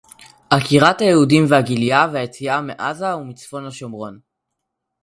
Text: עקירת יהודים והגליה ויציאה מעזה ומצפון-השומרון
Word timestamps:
עקירת 0.49 1.01
יהודים 1.01 1.45
והגליה 1.49 2.05
ויציאה 2.13 2.61
מעזה 2.61 3.15
ומצפון-השומרון 3.17 4.19